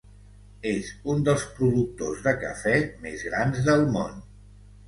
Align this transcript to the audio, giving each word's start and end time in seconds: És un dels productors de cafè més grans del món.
És 0.69 0.87
un 1.15 1.21
dels 1.27 1.43
productors 1.59 2.25
de 2.29 2.35
cafè 2.47 2.75
més 3.07 3.29
grans 3.31 3.63
del 3.69 3.87
món. 3.99 4.21